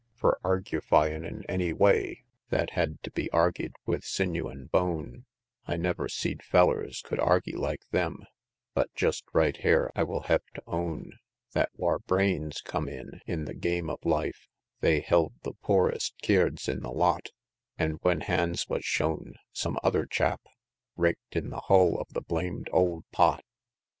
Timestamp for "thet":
2.49-2.71, 11.51-11.69